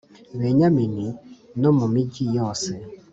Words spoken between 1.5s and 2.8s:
no mu migi yose